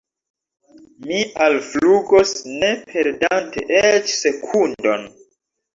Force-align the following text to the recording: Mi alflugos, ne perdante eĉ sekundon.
Mi 1.09 1.19
alflugos, 1.47 2.33
ne 2.57 2.73
perdante 2.89 3.69
eĉ 3.85 4.19
sekundon. 4.19 5.11